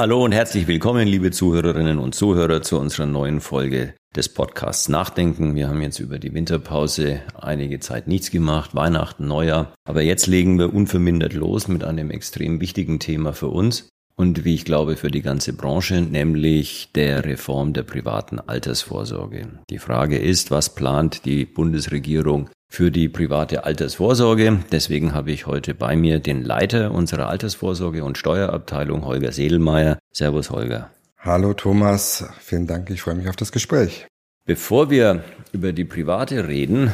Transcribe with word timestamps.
Hallo 0.00 0.24
und 0.24 0.32
herzlich 0.32 0.66
willkommen, 0.66 1.06
liebe 1.06 1.30
Zuhörerinnen 1.30 1.98
und 1.98 2.14
Zuhörer, 2.14 2.62
zu 2.62 2.78
unserer 2.78 3.04
neuen 3.04 3.42
Folge 3.42 3.92
des 4.16 4.30
Podcasts 4.30 4.88
Nachdenken. 4.88 5.54
Wir 5.56 5.68
haben 5.68 5.82
jetzt 5.82 6.00
über 6.00 6.18
die 6.18 6.32
Winterpause 6.32 7.20
einige 7.38 7.80
Zeit 7.80 8.08
nichts 8.08 8.30
gemacht, 8.30 8.74
Weihnachten, 8.74 9.26
Neujahr. 9.28 9.74
Aber 9.84 10.00
jetzt 10.00 10.26
legen 10.26 10.58
wir 10.58 10.72
unvermindert 10.72 11.34
los 11.34 11.68
mit 11.68 11.84
einem 11.84 12.10
extrem 12.10 12.62
wichtigen 12.62 12.98
Thema 12.98 13.34
für 13.34 13.48
uns 13.48 13.90
und 14.16 14.42
wie 14.42 14.54
ich 14.54 14.64
glaube 14.64 14.96
für 14.96 15.10
die 15.10 15.20
ganze 15.20 15.52
Branche, 15.52 16.00
nämlich 16.00 16.88
der 16.94 17.26
Reform 17.26 17.74
der 17.74 17.82
privaten 17.82 18.38
Altersvorsorge. 18.38 19.48
Die 19.68 19.78
Frage 19.78 20.16
ist, 20.16 20.50
was 20.50 20.74
plant 20.74 21.26
die 21.26 21.44
Bundesregierung 21.44 22.48
für 22.70 22.90
die 22.90 23.08
private 23.08 23.64
Altersvorsorge. 23.64 24.60
Deswegen 24.72 25.12
habe 25.12 25.32
ich 25.32 25.46
heute 25.46 25.74
bei 25.74 25.96
mir 25.96 26.20
den 26.20 26.42
Leiter 26.42 26.92
unserer 26.92 27.28
Altersvorsorge 27.28 28.04
und 28.04 28.16
Steuerabteilung, 28.16 29.04
Holger 29.04 29.32
Sedelmeier. 29.32 29.98
Servus, 30.12 30.50
Holger. 30.50 30.90
Hallo, 31.18 31.52
Thomas. 31.52 32.24
Vielen 32.40 32.66
Dank. 32.66 32.88
Ich 32.88 33.02
freue 33.02 33.16
mich 33.16 33.28
auf 33.28 33.36
das 33.36 33.52
Gespräch. 33.52 34.06
Bevor 34.46 34.88
wir 34.88 35.22
über 35.52 35.72
die 35.72 35.84
private 35.84 36.48
reden, 36.48 36.92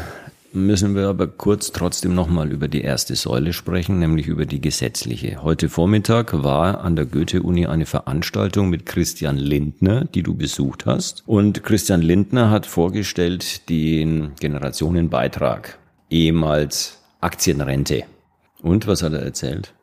müssen 0.53 0.95
wir 0.95 1.09
aber 1.09 1.27
kurz 1.27 1.73
trotzdem 1.73 2.15
nochmal 2.15 2.53
über 2.53 2.69
die 2.69 2.83
erste 2.83 3.15
Säule 3.17 3.53
sprechen, 3.53 3.99
nämlich 3.99 4.27
über 4.27 4.47
die 4.47 4.61
gesetzliche. 4.61 5.43
Heute 5.43 5.69
Vormittag 5.69 6.43
war 6.43 6.81
an 6.81 6.97
der 6.97 7.07
Goethe-Uni 7.07 7.67
eine 7.67 7.87
Veranstaltung 7.87 8.71
mit 8.71 8.87
Christian 8.87 9.37
Lindner, 9.37 10.05
die 10.05 10.23
du 10.23 10.35
besucht 10.35 10.87
hast. 10.87 11.23
Und 11.27 11.63
Christian 11.65 12.03
Lindner 12.03 12.51
hat 12.51 12.67
vorgestellt 12.67 13.69
den 13.69 14.33
Generationenbeitrag, 14.41 15.79
ehemals 16.11 16.99
Aktienrente. 17.21 18.05
Und 18.63 18.87
was 18.87 19.03
hat 19.03 19.13
er 19.13 19.23
erzählt? 19.23 19.75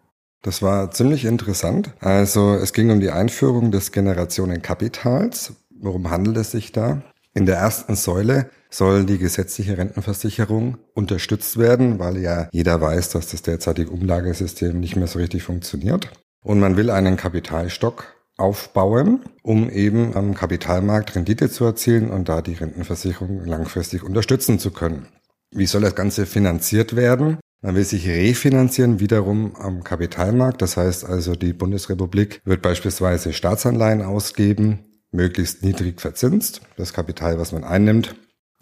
Das 0.42 0.62
war 0.62 0.92
ziemlich 0.92 1.24
interessant. 1.24 1.92
Also 2.02 2.56
es 2.56 2.74
ging 2.74 2.92
um 2.92 3.00
die 3.00 3.12
Einführung 3.12 3.72
des 3.72 3.92
Generationenkapitals. 3.92 5.54
Worum 5.80 6.10
handelt 6.10 6.38
es 6.38 6.52
sich 6.52 6.72
da? 6.72 7.02
In 7.36 7.46
der 7.48 7.58
ersten 7.58 7.96
Säule 7.96 8.50
soll 8.70 9.06
die 9.06 9.18
gesetzliche 9.18 9.78
Rentenversicherung 9.78 10.78
unterstützt 10.94 11.58
werden, 11.58 11.98
weil 11.98 12.18
ja 12.18 12.48
jeder 12.52 12.80
weiß, 12.80 13.10
dass 13.10 13.28
das 13.30 13.42
derzeitige 13.42 13.90
Umlagesystem 13.90 14.80
nicht 14.80 14.96
mehr 14.96 15.08
so 15.08 15.20
richtig 15.20 15.44
funktioniert. 15.44 16.12
Und 16.44 16.60
man 16.60 16.78
will 16.78 16.90
einen 16.92 17.18
Kapitalstock 17.18 18.06
aufbauen, 18.38 19.22
um 19.42 19.70
eben 19.70 20.16
am 20.16 20.36
Kapitalmarkt 20.36 21.16
Rendite 21.16 21.50
zu 21.50 21.66
erzielen 21.66 22.12
und 22.12 22.30
da 22.30 22.42
die 22.42 22.54
Rentenversicherung 22.54 23.46
langfristig 23.46 24.04
unterstützen 24.04 24.60
zu 24.60 24.72
können. 24.72 25.08
Wie 25.52 25.66
soll 25.66 25.82
das 25.82 25.96
Ganze 25.96 26.26
finanziert 26.26 26.96
werden? 26.96 27.38
Man 27.62 27.76
will 27.76 27.86
sich 27.86 28.08
refinanzieren 28.08 29.00
wiederum 29.00 29.56
am 29.56 29.84
Kapitalmarkt. 29.84 30.62
Das 30.62 30.78
heißt 30.78 31.06
also, 31.06 31.36
die 31.36 31.54
Bundesrepublik 31.54 32.42
wird 32.44 32.62
beispielsweise 32.62 33.34
Staatsanleihen 33.34 34.02
ausgeben, 34.02 34.93
möglichst 35.14 35.64
niedrig 35.64 36.02
verzinst. 36.02 36.62
Das 36.78 36.94
Kapital, 36.94 37.40
was 37.40 37.52
man 37.52 37.64
einnimmt, 37.64 38.16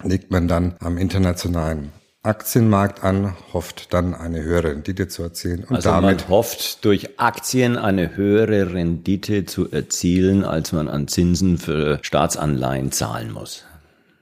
legt 0.03 0.31
man 0.31 0.47
dann 0.47 0.75
am 0.79 0.97
internationalen 0.97 1.91
Aktienmarkt 2.23 3.03
an, 3.03 3.35
hofft 3.51 3.93
dann 3.93 4.13
eine 4.13 4.43
höhere 4.43 4.69
Rendite 4.69 5.07
zu 5.07 5.23
erzielen. 5.23 5.63
Und 5.63 5.77
also 5.77 5.89
damit 5.89 6.21
man 6.21 6.29
hofft 6.29 6.85
durch 6.85 7.19
Aktien 7.19 7.77
eine 7.77 8.15
höhere 8.15 8.73
Rendite 8.73 9.45
zu 9.45 9.71
erzielen, 9.71 10.43
als 10.43 10.71
man 10.71 10.87
an 10.87 11.07
Zinsen 11.07 11.57
für 11.57 11.97
Staatsanleihen 12.03 12.91
zahlen 12.91 13.31
muss. 13.31 13.63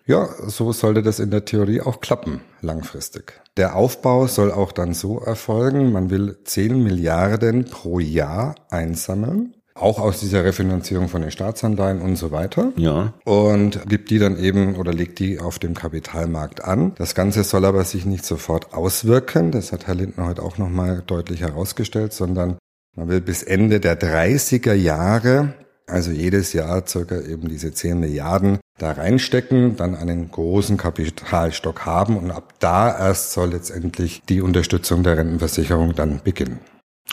Ja, 0.05 0.29
so 0.47 0.71
sollte 0.71 1.03
das 1.03 1.19
in 1.19 1.29
der 1.29 1.45
Theorie 1.45 1.81
auch 1.81 1.99
klappen, 1.99 2.41
langfristig. 2.61 3.41
Der 3.57 3.75
Aufbau 3.75 4.27
soll 4.27 4.51
auch 4.51 4.71
dann 4.71 4.93
so 4.93 5.19
erfolgen, 5.19 5.91
man 5.91 6.09
will 6.09 6.37
10 6.45 6.81
Milliarden 6.81 7.65
pro 7.65 7.99
Jahr 7.99 8.55
einsammeln 8.69 9.53
auch 9.81 9.99
aus 9.99 10.19
dieser 10.19 10.43
Refinanzierung 10.43 11.07
von 11.07 11.21
den 11.21 11.31
Staatsanleihen 11.31 12.01
und 12.01 12.15
so 12.15 12.31
weiter. 12.31 12.71
Ja. 12.75 13.13
Und 13.25 13.87
gibt 13.87 14.09
die 14.09 14.19
dann 14.19 14.37
eben 14.37 14.75
oder 14.75 14.93
legt 14.93 15.19
die 15.19 15.39
auf 15.39 15.59
dem 15.59 15.73
Kapitalmarkt 15.73 16.63
an. 16.63 16.93
Das 16.97 17.15
Ganze 17.15 17.43
soll 17.43 17.65
aber 17.65 17.83
sich 17.83 18.05
nicht 18.05 18.25
sofort 18.25 18.73
auswirken. 18.73 19.51
Das 19.51 19.71
hat 19.71 19.87
Herr 19.87 19.95
Lindner 19.95 20.27
heute 20.27 20.43
auch 20.43 20.57
nochmal 20.57 21.03
deutlich 21.05 21.41
herausgestellt, 21.41 22.13
sondern 22.13 22.57
man 22.95 23.07
will 23.07 23.21
bis 23.21 23.43
Ende 23.43 23.79
der 23.79 23.99
30er 23.99 24.73
Jahre, 24.73 25.53
also 25.87 26.11
jedes 26.11 26.53
Jahr 26.53 26.85
circa 26.87 27.19
eben 27.21 27.47
diese 27.47 27.73
10 27.73 27.99
Milliarden 27.99 28.59
da 28.77 28.91
reinstecken, 28.91 29.75
dann 29.75 29.95
einen 29.95 30.31
großen 30.31 30.77
Kapitalstock 30.77 31.85
haben 31.85 32.17
und 32.17 32.31
ab 32.31 32.53
da 32.59 32.97
erst 32.97 33.33
soll 33.33 33.51
letztendlich 33.51 34.21
die 34.27 34.41
Unterstützung 34.41 35.03
der 35.03 35.17
Rentenversicherung 35.17 35.95
dann 35.95 36.21
beginnen. 36.23 36.59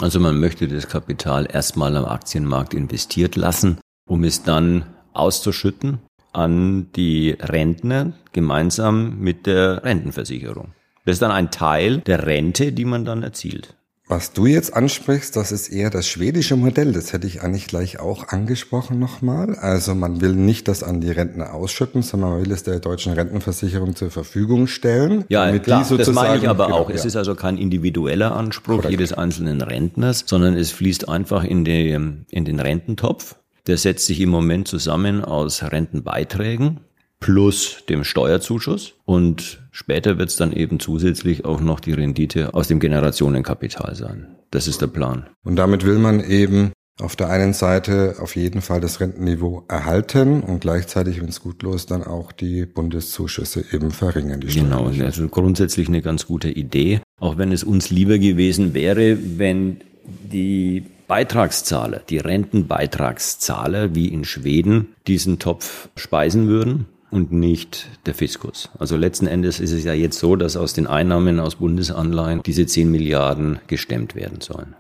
Also 0.01 0.21
man 0.21 0.39
möchte 0.39 0.69
das 0.69 0.89
Kapital 0.89 1.49
erstmal 1.51 1.97
am 1.97 2.05
Aktienmarkt 2.05 2.75
investiert 2.75 3.35
lassen, 3.37 3.79
um 4.07 4.25
es 4.25 4.43
dann 4.43 4.85
auszuschütten 5.15 5.99
an 6.33 6.93
die 6.93 7.31
Rentner 7.41 8.13
gemeinsam 8.33 9.19
mit 9.19 9.47
der 9.47 9.85
Rentenversicherung. 9.85 10.75
Das 11.07 11.15
ist 11.15 11.23
dann 11.23 11.31
ein 11.31 11.51
Teil 11.51 11.99
der 11.99 12.27
Rente, 12.27 12.73
die 12.73 12.85
man 12.85 13.05
dann 13.05 13.23
erzielt. 13.23 13.76
Was 14.09 14.33
du 14.33 14.47
jetzt 14.47 14.73
ansprichst, 14.73 15.35
das 15.35 15.51
ist 15.51 15.67
eher 15.67 15.91
das 15.91 16.07
schwedische 16.07 16.55
Modell. 16.55 16.93
Das 16.93 17.13
hätte 17.13 17.27
ich 17.27 17.43
eigentlich 17.43 17.67
gleich 17.67 17.99
auch 17.99 18.29
angesprochen 18.29 19.01
nochmal. 19.01 19.57
Also 19.57 19.97
man 19.97 20.21
will 20.21 20.35
nicht 20.35 20.69
das 20.69 20.85
an 20.85 21.01
die 21.01 21.11
Rentner 21.11 21.53
ausschütten, 21.53 22.03
sondern 22.03 22.31
man 22.31 22.45
will 22.45 22.53
es 22.53 22.63
der 22.63 22.79
deutschen 22.79 23.15
Rentenversicherung 23.15 23.97
zur 23.97 24.13
Verfügung 24.13 24.69
stellen. 24.69 25.25
Ja, 25.29 25.59
klar, 25.59 25.85
das 25.85 26.13
meine 26.13 26.37
ich 26.37 26.49
aber 26.49 26.67
genau, 26.67 26.79
auch. 26.79 26.89
Ja. 26.89 26.95
Es 26.95 27.05
ist 27.05 27.17
also 27.17 27.35
kein 27.35 27.59
individueller 27.59 28.37
Anspruch 28.37 28.77
Korrekt. 28.77 28.93
jedes 28.93 29.13
einzelnen 29.13 29.61
Rentners, 29.61 30.23
sondern 30.25 30.57
es 30.57 30.71
fließt 30.71 31.09
einfach 31.09 31.43
in, 31.43 31.65
die, 31.65 31.91
in 31.91 32.45
den 32.45 32.61
Rententopf. 32.61 33.35
Der 33.67 33.77
setzt 33.77 34.07
sich 34.07 34.21
im 34.21 34.29
Moment 34.29 34.69
zusammen 34.69 35.25
aus 35.25 35.65
Rentenbeiträgen 35.65 36.79
plus 37.21 37.85
dem 37.89 38.05
Steuerzuschuss 38.05 38.95
und 39.05 39.67
später 39.71 40.19
wird 40.19 40.31
es 40.31 40.37
dann 40.37 40.53
eben 40.53 40.81
zusätzlich 40.81 41.45
auch 41.45 41.61
noch 41.61 41.81
die 41.81 41.93
Rendite 41.93 42.55
aus 42.55 42.69
dem 42.69 42.81
Generationenkapital 42.81 43.95
sein. 43.95 44.37
Das 44.51 44.69
ist 44.69 44.81
der 44.81 44.87
Plan. 44.87 45.27
Und 45.45 45.57
damit 45.57 45.85
will 45.85 45.99
man 45.99 46.21
eben 46.21 46.73
auf 46.99 47.15
der 47.15 47.29
einen 47.29 47.53
Seite 47.53 48.17
auf 48.21 48.37
jeden 48.37 48.63
Fall 48.63 48.81
das 48.81 49.01
Rentenniveau 49.01 49.65
erhalten 49.69 50.41
und 50.41 50.61
gleichzeitig, 50.61 51.21
wenn 51.21 51.29
es 51.29 51.43
gut 51.43 51.63
läuft, 51.63 51.91
dann 51.91 52.03
auch 52.03 52.33
die 52.33 52.65
Bundeszuschüsse 52.65 53.65
eben 53.73 53.91
verringern. 53.91 54.41
Genau, 54.41 54.87
also 54.87 55.29
grundsätzlich 55.29 55.89
eine 55.89 56.01
ganz 56.01 56.27
gute 56.27 56.49
Idee. 56.49 57.01
Auch 57.21 57.37
wenn 57.37 57.53
es 57.53 57.65
uns 57.65 57.91
lieber 57.91 58.19
gewesen 58.19 58.73
wäre, 58.73 59.19
wenn 59.37 59.83
die 60.05 60.85
Beitragszahler, 61.07 62.01
die 62.09 62.19
Rentenbeitragszahler 62.19 63.95
wie 63.95 64.09
in 64.09 64.25
Schweden 64.25 64.95
diesen 65.07 65.39
Topf 65.39 65.89
speisen 65.97 66.49
würden 66.49 66.87
und 67.17 67.33
nicht 67.33 67.89
der 68.05 68.15
Fiskus. 68.15 68.69
Also 68.79 68.97
letzten 68.97 69.27
Endes 69.27 69.59
ist 69.59 69.73
es 69.73 69.85
ja 69.85 69.95
jetzt 69.95 70.19
so, 70.19 70.37
dass 70.37 70.57
aus 70.57 70.75
den 70.75 70.87
Einnahmen 70.87 71.41
aus 71.41 71.57
Bundesanleihen 71.57 72.43
diese 72.45 72.67
10 72.67 72.91
Milliarden 72.91 73.59
gestemmt 73.67 74.15
werden 74.15 74.41
sollen. 74.41 74.77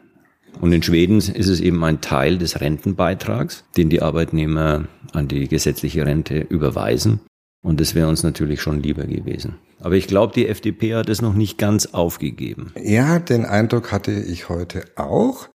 Und 0.60 0.72
in 0.72 0.82
Schweden 0.82 1.18
ist 1.18 1.48
es 1.48 1.60
eben 1.60 1.82
ein 1.84 2.00
Teil 2.00 2.38
des 2.38 2.60
Rentenbeitrags, 2.60 3.64
den 3.76 3.88
die 3.88 4.02
Arbeitnehmer 4.02 4.84
an 5.12 5.28
die 5.28 5.48
gesetzliche 5.48 6.06
Rente 6.06 6.38
überweisen. 6.38 7.20
Und 7.62 7.80
das 7.80 7.94
wäre 7.94 8.08
uns 8.08 8.22
natürlich 8.22 8.60
schon 8.60 8.82
lieber 8.82 9.04
gewesen. 9.04 9.56
Aber 9.80 9.96
ich 9.96 10.06
glaube, 10.06 10.32
die 10.34 10.46
FDP 10.46 10.94
hat 10.94 11.08
es 11.08 11.20
noch 11.20 11.34
nicht 11.34 11.58
ganz 11.58 11.86
aufgegeben. 11.86 12.72
Ja, 12.80 13.18
den 13.18 13.44
Eindruck 13.44 13.92
hatte 13.92 14.12
ich 14.12 14.48
heute 14.48 14.84
auch. 14.96 15.48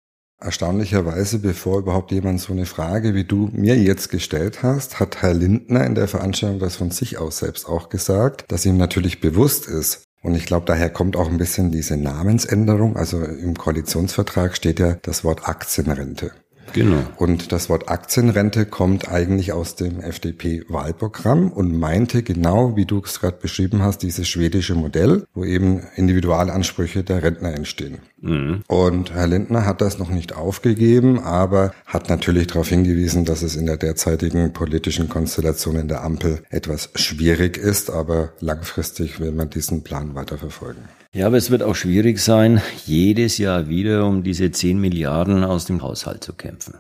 Erstaunlicherweise, 0.44 1.38
bevor 1.38 1.80
überhaupt 1.80 2.12
jemand 2.12 2.42
so 2.42 2.52
eine 2.52 2.66
Frage 2.66 3.14
wie 3.14 3.26
du 3.26 3.50
mir 3.54 3.78
jetzt 3.78 4.10
gestellt 4.10 4.64
hast, 4.64 5.00
hat 5.00 5.22
Herr 5.22 5.36
Lindner 5.36 5.86
in 5.86 5.94
der 5.94 6.08
Veranstaltung 6.08 6.60
das 6.60 6.76
von 6.76 6.90
sich 6.90 7.20
aus 7.20 7.38
selbst 7.38 7.70
auch 7.70 7.90
gesagt, 7.90 8.46
dass 8.48 8.66
ihm 8.66 8.78
natürlich 8.78 9.22
bewusst 9.22 9.68
ist, 9.68 10.04
und 10.24 10.36
ich 10.36 10.46
glaube, 10.46 10.66
daher 10.68 10.90
kommt 10.90 11.16
auch 11.16 11.30
ein 11.30 11.38
bisschen 11.38 11.72
diese 11.72 11.98
Namensänderung. 11.98 12.96
Also 12.96 13.24
im 13.24 13.56
Koalitionsvertrag 13.56 14.56
steht 14.56 14.80
ja 14.80 14.98
das 15.02 15.24
Wort 15.24 15.48
Aktienrente. 15.48 16.32
Genau. 16.74 17.04
Und 17.18 17.52
das 17.52 17.70
Wort 17.70 17.90
Aktienrente 17.90 18.66
kommt 18.66 19.10
eigentlich 19.10 19.54
aus 19.54 19.76
dem 19.76 20.00
FDP-Wahlprogramm 20.00 21.52
und 21.52 21.78
meinte 21.78 22.24
genau, 22.24 22.76
wie 22.76 22.86
du 22.86 23.02
es 23.04 23.20
gerade 23.20 23.38
beschrieben 23.42 23.82
hast, 23.82 24.00
dieses 24.00 24.28
schwedische 24.28 24.76
Modell, 24.76 25.26
wo 25.34 25.44
eben 25.44 25.82
Individualansprüche 25.96 27.04
der 27.04 27.24
Rentner 27.24 27.54
entstehen. 27.54 28.00
Mhm. 28.22 28.64
Und 28.68 29.14
Herr 29.14 29.28
Lindner 29.28 29.66
hat 29.66 29.82
das 29.82 29.98
noch 29.98 30.10
nicht 30.10 30.36
aufgegeben, 30.36 31.20
aber 31.20 31.74
hat 31.86 32.10
natürlich 32.10 32.48
darauf 32.48 32.70
hingewiesen, 32.70 33.26
dass 33.26 33.42
es 33.42 33.56
in 33.56 33.66
der 33.66 33.78
derzeitigen 33.78 34.54
politischen 34.54 35.10
Konstellation 35.10 35.76
in 35.76 35.88
der 35.88 36.04
Ampel 36.04 36.44
etwas 36.50 36.90
schwierig 36.96 37.58
ist, 37.58 37.90
aber 37.90 38.34
langfristig 38.40 39.20
will 39.20 39.32
man 39.32 39.50
diesen 39.50 39.84
Plan 39.84 40.16
weiterverfolgen. 40.16 40.84
Ja, 41.14 41.28
aber 41.28 41.36
es 41.36 41.52
wird 41.52 41.62
auch 41.62 41.76
schwierig 41.76 42.20
sein, 42.20 42.62
jedes 42.86 43.38
Jahr 43.38 43.68
wieder 43.68 44.06
um 44.06 44.24
diese 44.24 44.50
10 44.50 44.80
Milliarden 44.80 45.44
aus 45.44 45.66
dem 45.66 45.82
Haushalt 45.82 46.24
zu 46.24 46.32
kämpfen. 46.32 46.76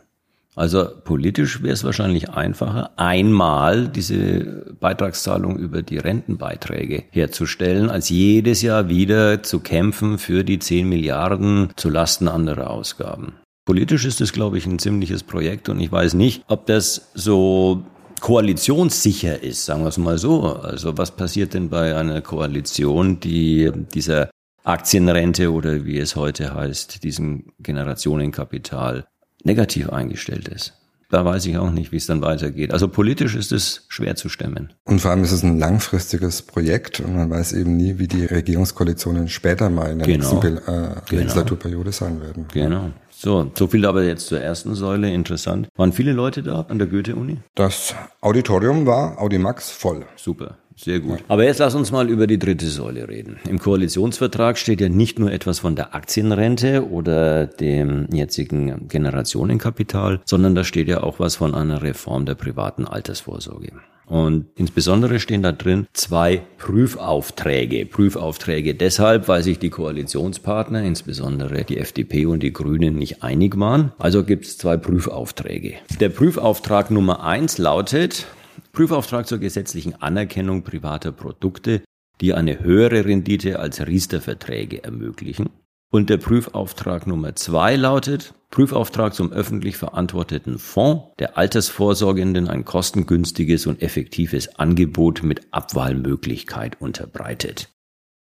Also 0.56 0.88
politisch 1.04 1.64
wäre 1.64 1.74
es 1.74 1.84
wahrscheinlich 1.84 2.30
einfacher, 2.30 2.92
einmal 2.98 3.90
diese 3.90 4.74
Beitragszahlung 4.80 5.58
über 5.58 5.82
die 5.82 5.98
Rentenbeiträge 5.98 7.04
herzustellen, 7.10 7.90
als 7.90 8.10
jedes 8.10 8.62
Jahr 8.62 8.88
wieder 8.88 9.44
zu 9.44 9.60
kämpfen 9.60 10.18
für 10.18 10.44
die 10.46 10.60
10 10.60 10.88
Milliarden 10.88 11.70
zu 11.76 11.90
Lasten 11.90 12.30
anderer 12.30 12.70
Ausgaben. 12.70 13.34
Politisch 13.66 14.06
ist 14.06 14.22
es, 14.22 14.32
glaube 14.32 14.58
ich, 14.58 14.66
ein 14.66 14.80
ziemliches 14.80 15.24
Projekt 15.24 15.68
und 15.68 15.80
ich 15.80 15.92
weiß 15.92 16.14
nicht, 16.14 16.44
ob 16.48 16.66
das 16.66 17.12
so 17.14 17.84
koalitionssicher 18.22 19.42
ist, 19.42 19.66
sagen 19.66 19.82
wir 19.82 19.90
es 19.90 19.98
mal 19.98 20.18
so. 20.18 20.44
Also 20.44 20.98
was 20.98 21.12
passiert 21.12 21.54
denn 21.54 21.70
bei 21.70 21.96
einer 21.96 22.22
Koalition, 22.22 23.20
die 23.20 23.72
dieser 23.94 24.30
Aktienrente 24.64 25.52
oder 25.52 25.86
wie 25.86 25.98
es 25.98 26.16
heute 26.16 26.54
heißt, 26.54 27.04
diesem 27.04 27.52
Generationenkapital 27.60 29.06
negativ 29.44 29.90
eingestellt 29.90 30.48
ist? 30.48 30.81
Da 31.12 31.26
weiß 31.26 31.46
ich 31.46 31.58
auch 31.58 31.72
nicht, 31.72 31.92
wie 31.92 31.98
es 31.98 32.08
dann 32.08 32.22
weitergeht. 32.22 32.72
Also 32.72 32.88
politisch 32.88 33.36
ist 33.36 33.52
es 33.52 33.86
schwer 33.90 34.16
zu 34.16 34.30
stemmen. 34.30 34.74
Und 34.86 35.02
vor 35.02 35.12
allem 35.12 35.24
ist 35.24 35.34
es 35.34 35.44
ein 35.44 35.60
langfristiges 35.60 36.42
Projekt 36.42 37.02
und 37.02 37.16
man 37.16 37.30
weiß 37.30 37.52
eben 37.54 37.76
nie, 37.76 38.00
wie 38.00 38.08
die 38.08 38.26
Regierungskoalitionen 38.26 39.28
später 39.28 39.70
mal 39.70 39.92
in 39.92 40.00
der 40.00 40.08
genau. 40.08 40.42
nächsten 40.42 40.58
äh, 40.58 40.62
genau. 40.62 41.02
Legislaturperiode 41.10 41.92
sein 41.92 42.22
werden. 42.22 42.46
Genau. 42.54 42.92
So, 43.10 43.52
so 43.56 43.68
viel 43.68 43.86
aber 43.86 44.04
jetzt 44.04 44.28
zur 44.28 44.40
ersten 44.40 44.74
Säule. 44.74 45.12
Interessant. 45.12 45.68
Waren 45.76 45.92
viele 45.92 46.14
Leute 46.14 46.44
da 46.44 46.62
an 46.62 46.80
der 46.80 46.88
Goethe-Uni? 46.88 47.40
Das 47.56 47.94
Auditorium 48.22 48.86
war 48.86 49.22
Audimax 49.22 49.70
voll. 49.70 50.06
Super. 50.16 50.58
Sehr 50.84 51.00
gut. 51.00 51.20
Aber 51.28 51.44
jetzt 51.44 51.60
lass 51.60 51.76
uns 51.76 51.92
mal 51.92 52.10
über 52.10 52.26
die 52.26 52.40
dritte 52.40 52.66
Säule 52.66 53.08
reden. 53.08 53.38
Im 53.48 53.60
Koalitionsvertrag 53.60 54.58
steht 54.58 54.82
ja 54.82 54.90
nicht 54.90 55.20
nur 55.20 55.32
etwas 55.32 55.60
von 55.60 55.76
der 55.76 55.94
Aktienrente 55.94 56.90
oder 56.90 57.46
dem 57.46 58.08
jetzigen 58.12 58.88
Generationenkapital, 58.88 60.22
sondern 60.26 60.56
da 60.56 60.64
steht 60.64 60.88
ja 60.88 61.04
auch 61.04 61.20
was 61.20 61.36
von 61.36 61.54
einer 61.54 61.84
Reform 61.84 62.26
der 62.26 62.34
privaten 62.36 62.86
Altersvorsorge. 62.86 63.74
Und 64.08 64.48
insbesondere 64.56 65.22
stehen 65.22 65.42
da 65.42 65.54
drin 65.54 65.88
zwei 65.94 66.42
Prüfaufträge. 66.58 67.86
Prüfaufträge 67.86 68.76
deshalb, 68.76 69.30
weil 69.30 69.42
sich 69.42 69.60
die 69.60 69.70
Koalitionspartner, 69.70 70.84
insbesondere 70.84 71.64
die 71.64 71.78
FDP 71.78 72.26
und 72.26 72.44
die 72.44 72.52
Grünen, 72.52 72.96
nicht 72.96 73.24
einig 73.24 73.58
waren. 73.58 73.94
Also 74.00 74.26
gibt 74.26 74.46
es 74.46 74.58
zwei 74.58 74.76
Prüfaufträge. 74.76 75.76
Der 76.02 76.10
Prüfauftrag 76.10 76.92
Nummer 76.92 77.24
eins 77.24 77.58
lautet, 77.58 78.26
Prüfauftrag 78.72 79.28
zur 79.28 79.40
gesetzlichen 79.40 80.02
Anerkennung 80.02 80.64
privater 80.64 81.12
Produkte, 81.12 81.82
die 82.22 82.34
eine 82.34 82.60
höhere 82.60 83.06
Rendite 83.06 83.60
als 83.60 83.86
Riester-Verträge 83.86 84.84
ermöglichen. 84.84 85.50
Und 85.92 86.10
der 86.10 86.18
Prüfauftrag 86.18 87.06
Nummer 87.06 87.36
zwei 87.36 87.76
lautet, 87.76 88.34
Prüfauftrag 88.50 89.14
zum 89.14 89.34
öffentlich 89.34 89.76
verantworteten 89.76 90.58
Fonds 90.58 91.04
der 91.20 91.38
Altersvorsorgenden 91.38 92.48
ein 92.48 92.64
kostengünstiges 92.64 93.66
und 93.68 93.82
effektives 93.82 94.58
Angebot 94.58 95.24
mit 95.24 95.48
Abwahlmöglichkeit 95.52 96.80
unterbreitet. 96.80 97.70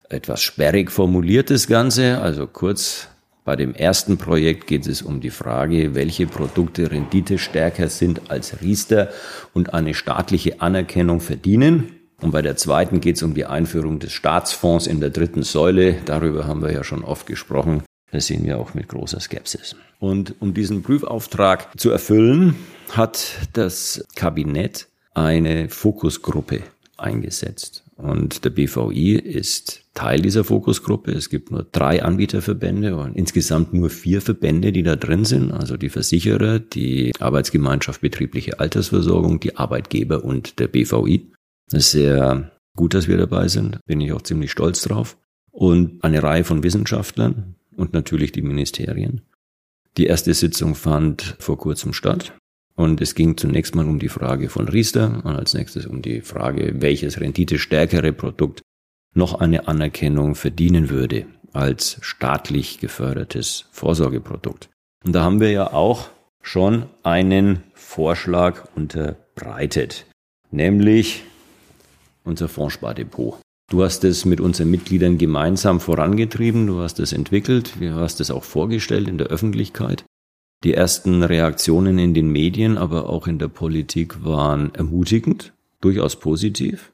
Etwas 0.08 0.40
sperrig 0.40 0.90
formuliert 0.90 1.50
das 1.50 1.66
Ganze, 1.66 2.20
also 2.20 2.46
kurz 2.46 3.08
bei 3.48 3.56
dem 3.56 3.74
ersten 3.74 4.18
Projekt 4.18 4.66
geht 4.66 4.86
es 4.86 5.00
um 5.00 5.22
die 5.22 5.30
Frage, 5.30 5.94
welche 5.94 6.26
Produkte 6.26 6.90
renditestärker 6.90 7.88
sind 7.88 8.30
als 8.30 8.60
Riester 8.60 9.08
und 9.54 9.72
eine 9.72 9.94
staatliche 9.94 10.60
Anerkennung 10.60 11.22
verdienen. 11.22 11.94
Und 12.20 12.32
bei 12.32 12.42
der 12.42 12.58
zweiten 12.58 13.00
geht 13.00 13.16
es 13.16 13.22
um 13.22 13.32
die 13.32 13.46
Einführung 13.46 14.00
des 14.00 14.12
Staatsfonds 14.12 14.86
in 14.86 15.00
der 15.00 15.08
dritten 15.08 15.44
Säule. 15.44 15.94
Darüber 16.04 16.46
haben 16.46 16.60
wir 16.60 16.72
ja 16.72 16.84
schon 16.84 17.02
oft 17.02 17.26
gesprochen. 17.26 17.84
Das 18.12 18.26
sehen 18.26 18.44
wir 18.44 18.58
auch 18.58 18.74
mit 18.74 18.86
großer 18.88 19.18
Skepsis. 19.18 19.76
Und 19.98 20.34
um 20.40 20.52
diesen 20.52 20.82
Prüfauftrag 20.82 21.80
zu 21.80 21.88
erfüllen, 21.88 22.54
hat 22.90 23.48
das 23.54 24.04
Kabinett 24.14 24.88
eine 25.14 25.70
Fokusgruppe 25.70 26.64
eingesetzt. 26.98 27.84
Und 27.96 28.44
der 28.44 28.50
BVI 28.50 29.14
ist 29.14 29.82
Teil 29.94 30.20
dieser 30.20 30.44
Fokusgruppe. 30.44 31.12
Es 31.12 31.30
gibt 31.30 31.50
nur 31.50 31.64
drei 31.64 32.02
Anbieterverbände 32.02 32.96
und 32.96 33.16
insgesamt 33.16 33.74
nur 33.74 33.90
vier 33.90 34.20
Verbände, 34.20 34.72
die 34.72 34.82
da 34.82 34.96
drin 34.96 35.24
sind. 35.24 35.50
Also 35.50 35.76
die 35.76 35.88
Versicherer, 35.88 36.60
die 36.60 37.12
Arbeitsgemeinschaft 37.18 38.00
betriebliche 38.00 38.60
Altersversorgung, 38.60 39.40
die 39.40 39.56
Arbeitgeber 39.56 40.24
und 40.24 40.58
der 40.60 40.68
BVI. 40.68 41.32
Das 41.70 41.86
ist 41.86 41.90
sehr 41.92 42.52
gut, 42.76 42.94
dass 42.94 43.08
wir 43.08 43.16
dabei 43.16 43.48
sind. 43.48 43.78
Bin 43.86 44.00
ich 44.00 44.12
auch 44.12 44.22
ziemlich 44.22 44.52
stolz 44.52 44.82
drauf. 44.82 45.16
Und 45.50 46.04
eine 46.04 46.22
Reihe 46.22 46.44
von 46.44 46.62
Wissenschaftlern 46.62 47.56
und 47.76 47.92
natürlich 47.92 48.30
die 48.30 48.42
Ministerien. 48.42 49.22
Die 49.96 50.06
erste 50.06 50.32
Sitzung 50.32 50.76
fand 50.76 51.34
vor 51.40 51.58
kurzem 51.58 51.92
statt. 51.92 52.32
Und 52.78 53.00
es 53.00 53.16
ging 53.16 53.36
zunächst 53.36 53.74
mal 53.74 53.88
um 53.88 53.98
die 53.98 54.08
Frage 54.08 54.48
von 54.48 54.68
Riester 54.68 55.20
und 55.24 55.34
als 55.34 55.52
nächstes 55.52 55.84
um 55.84 56.00
die 56.00 56.20
Frage, 56.20 56.80
welches 56.80 57.20
renditestärkere 57.20 58.12
Produkt 58.12 58.62
noch 59.16 59.34
eine 59.40 59.66
Anerkennung 59.66 60.36
verdienen 60.36 60.88
würde 60.88 61.26
als 61.52 61.98
staatlich 62.02 62.78
gefördertes 62.78 63.64
Vorsorgeprodukt. 63.72 64.70
Und 65.04 65.12
da 65.12 65.24
haben 65.24 65.40
wir 65.40 65.50
ja 65.50 65.72
auch 65.72 66.08
schon 66.40 66.84
einen 67.02 67.64
Vorschlag 67.74 68.68
unterbreitet, 68.76 70.06
nämlich 70.52 71.24
unser 72.22 72.46
Fondspardepot. 72.46 73.40
Du 73.72 73.82
hast 73.82 74.04
es 74.04 74.24
mit 74.24 74.40
unseren 74.40 74.70
Mitgliedern 74.70 75.18
gemeinsam 75.18 75.80
vorangetrieben, 75.80 76.68
du 76.68 76.80
hast 76.80 77.00
es 77.00 77.12
entwickelt, 77.12 77.72
du 77.80 77.94
hast 77.96 78.20
es 78.20 78.30
auch 78.30 78.44
vorgestellt 78.44 79.08
in 79.08 79.18
der 79.18 79.26
Öffentlichkeit. 79.26 80.04
Die 80.64 80.74
ersten 80.74 81.22
Reaktionen 81.22 81.98
in 81.98 82.14
den 82.14 82.30
Medien, 82.30 82.78
aber 82.78 83.08
auch 83.08 83.26
in 83.26 83.38
der 83.38 83.48
Politik 83.48 84.24
waren 84.24 84.74
ermutigend, 84.74 85.52
durchaus 85.80 86.16
positiv. 86.16 86.92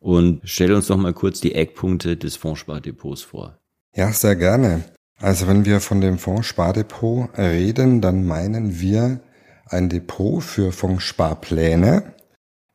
Und 0.00 0.40
stell 0.44 0.72
uns 0.72 0.88
doch 0.88 0.96
mal 0.96 1.12
kurz 1.12 1.40
die 1.40 1.54
Eckpunkte 1.54 2.16
des 2.16 2.36
Fondspardepots 2.36 3.22
vor. 3.22 3.58
Ja, 3.94 4.12
sehr 4.12 4.36
gerne. 4.36 4.84
Also 5.20 5.48
wenn 5.48 5.64
wir 5.64 5.80
von 5.80 6.00
dem 6.00 6.18
Fondspardepot 6.18 7.36
reden, 7.36 8.00
dann 8.00 8.24
meinen 8.26 8.80
wir 8.80 9.20
ein 9.66 9.88
Depot 9.88 10.42
für 10.42 10.72
Fondssparpläne, 10.72 12.14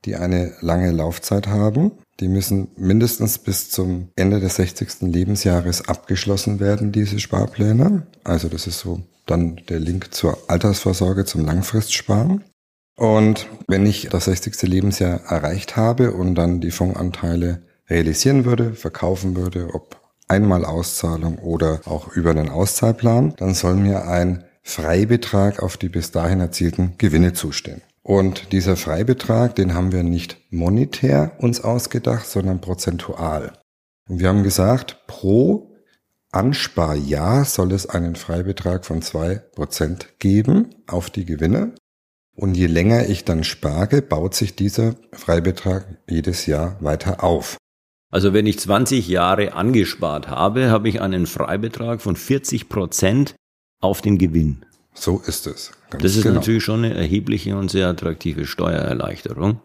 die 0.06 0.16
eine 0.16 0.54
lange 0.60 0.92
Laufzeit 0.92 1.48
haben. 1.48 1.92
Die 2.20 2.28
müssen 2.28 2.70
mindestens 2.78 3.40
bis 3.40 3.70
zum 3.70 4.10
Ende 4.16 4.40
des 4.40 4.56
60. 4.56 5.02
Lebensjahres 5.02 5.88
abgeschlossen 5.88 6.60
werden, 6.60 6.92
diese 6.92 7.20
Sparpläne. 7.20 8.08
Also 8.24 8.50
das 8.50 8.68
ist 8.68 8.80
so 8.80 9.02
dann 9.26 9.62
der 9.70 9.80
Link 9.80 10.14
zur 10.14 10.38
Altersvorsorge, 10.48 11.26
zum 11.26 11.46
Langfristsparen. 11.46 12.44
Und 12.96 13.48
wenn 13.68 13.86
ich 13.86 14.10
das 14.10 14.26
60. 14.26 14.62
Lebensjahr 14.64 15.22
erreicht 15.28 15.76
habe 15.76 16.12
und 16.12 16.36
dann 16.36 16.62
die 16.62 16.72
Fondsanteile 16.72 17.64
realisieren 17.90 18.46
würde, 18.46 18.74
verkaufen 18.74 19.36
würde, 19.36 19.74
ob 19.74 20.00
einmal 20.28 20.66
Auszahlung 20.66 21.40
oder 21.40 21.82
auch 21.86 22.10
über 22.16 22.32
einen 22.32 22.50
Auszahlplan, 22.50 23.34
dann 23.38 23.54
soll 23.54 23.76
mir 23.76 24.08
ein 24.08 24.44
Freibetrag 24.62 25.62
auf 25.62 25.78
die 25.78 25.90
bis 25.90 26.12
dahin 26.12 26.40
erzielten 26.40 26.94
Gewinne 26.98 27.34
zustehen. 27.34 27.82
Und 28.04 28.52
dieser 28.52 28.76
Freibetrag, 28.76 29.56
den 29.56 29.74
haben 29.74 29.94
wir 29.94 30.04
nicht 30.04 30.38
monetär 30.52 31.38
uns 31.40 31.62
ausgedacht, 31.62 32.28
sondern 32.28 32.60
prozentual. 32.60 33.54
Und 34.10 34.20
wir 34.20 34.28
haben 34.28 34.44
gesagt, 34.44 35.08
pro 35.08 35.74
Ansparjahr 36.32 37.46
soll 37.46 37.72
es 37.72 37.86
einen 37.88 38.16
Freibetrag 38.16 38.86
von 38.86 39.02
zwei 39.02 39.36
Prozent 39.36 40.20
geben 40.20 40.76
auf 40.88 41.10
die 41.10 41.26
Gewinne. 41.26 41.76
Und 42.36 42.56
je 42.56 42.66
länger 42.66 43.08
ich 43.08 43.24
dann 43.24 43.44
spare, 43.44 44.02
baut 44.02 44.34
sich 44.34 44.56
dieser 44.56 44.96
Freibetrag 45.14 45.86
jedes 46.10 46.46
Jahr 46.46 46.78
weiter 46.82 47.24
auf. 47.24 47.58
Also 48.12 48.34
wenn 48.34 48.48
ich 48.48 48.60
20 48.60 49.08
Jahre 49.08 49.54
angespart 49.54 50.28
habe, 50.28 50.70
habe 50.70 50.90
ich 50.90 51.02
einen 51.02 51.26
Freibetrag 51.26 52.02
von 52.02 52.16
40 52.16 52.68
Prozent 52.68 53.36
auf 53.80 54.02
den 54.02 54.18
Gewinn. 54.18 54.66
So 54.94 55.22
ist 55.26 55.48
es. 55.48 55.72
das 55.90 56.16
ist 56.16 56.24
genau. 56.24 56.36
natürlich 56.36 56.64
schon 56.64 56.86
eine 56.86 56.94
erhebliche 56.94 57.58
und 57.58 57.72
sehr 57.72 57.88
attraktive 57.88 58.46
Steuererleichterung. 58.46 59.60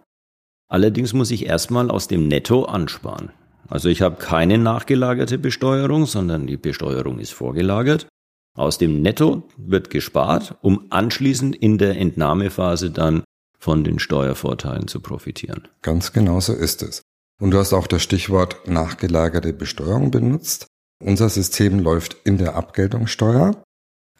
Allerdings 0.68 1.12
muss 1.12 1.30
ich 1.30 1.46
erstmal 1.46 1.90
aus 1.90 2.08
dem 2.08 2.28
Netto 2.28 2.64
ansparen. 2.64 3.30
Also 3.68 3.88
ich 3.88 4.02
habe 4.02 4.16
keine 4.16 4.58
nachgelagerte 4.58 5.38
Besteuerung, 5.38 6.06
sondern 6.06 6.46
die 6.46 6.56
Besteuerung 6.56 7.18
ist 7.18 7.32
vorgelagert. 7.32 8.06
Aus 8.56 8.78
dem 8.78 9.02
Netto 9.02 9.44
wird 9.56 9.90
gespart, 9.90 10.56
um 10.62 10.86
anschließend 10.90 11.54
in 11.54 11.78
der 11.78 11.96
Entnahmephase 11.96 12.90
dann 12.90 13.22
von 13.58 13.84
den 13.84 13.98
Steuervorteilen 13.98 14.88
zu 14.88 15.00
profitieren. 15.00 15.68
Ganz 15.82 16.12
genau 16.12 16.40
so 16.40 16.54
ist 16.54 16.82
es. 16.82 17.02
Und 17.40 17.52
du 17.52 17.58
hast 17.58 17.72
auch 17.72 17.86
das 17.86 18.02
Stichwort 18.02 18.66
nachgelagerte 18.66 19.52
Besteuerung 19.52 20.10
benutzt. 20.10 20.66
Unser 21.02 21.28
System 21.28 21.78
läuft 21.78 22.16
in 22.24 22.38
der 22.38 22.56
Abgeltungssteuer, 22.56 23.62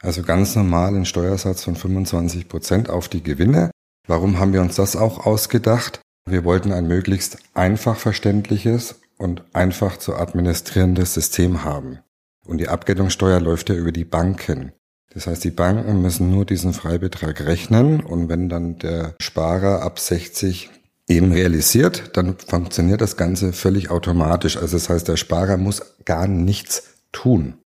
also 0.01 0.23
ganz 0.23 0.55
normal 0.55 0.95
ein 0.95 1.05
Steuersatz 1.05 1.63
von 1.63 1.75
25 1.75 2.47
Prozent 2.47 2.89
auf 2.89 3.09
die 3.09 3.23
Gewinne. 3.23 3.71
Warum 4.07 4.39
haben 4.39 4.53
wir 4.53 4.61
uns 4.61 4.75
das 4.75 4.95
auch 4.95 5.25
ausgedacht? 5.25 6.01
Wir 6.29 6.43
wollten 6.43 6.71
ein 6.71 6.87
möglichst 6.87 7.37
einfach 7.53 7.97
verständliches 7.97 8.95
und 9.17 9.43
einfach 9.53 9.97
zu 9.97 10.15
administrierendes 10.15 11.13
System 11.13 11.63
haben. 11.63 11.99
Und 12.45 12.59
die 12.59 12.69
Abgeltungssteuer 12.69 13.39
läuft 13.39 13.69
ja 13.69 13.75
über 13.75 13.91
die 13.91 14.05
Banken. 14.05 14.71
Das 15.13 15.27
heißt, 15.27 15.43
die 15.43 15.51
Banken 15.51 16.01
müssen 16.01 16.31
nur 16.31 16.45
diesen 16.45 16.73
Freibetrag 16.73 17.45
rechnen 17.45 17.99
und 17.99 18.29
wenn 18.29 18.47
dann 18.47 18.77
der 18.77 19.15
Sparer 19.19 19.81
ab 19.81 19.99
60 19.99 20.69
eben 21.07 21.31
realisiert, 21.31 22.15
dann 22.15 22.37
funktioniert 22.37 23.01
das 23.01 23.17
Ganze 23.17 23.51
völlig 23.51 23.89
automatisch. 23.89 24.57
Also 24.57 24.77
das 24.77 24.89
heißt, 24.89 25.07
der 25.07 25.17
Sparer 25.17 25.57
muss 25.57 25.97
gar 26.05 26.27
nichts 26.27 26.83
tun. 27.11 27.58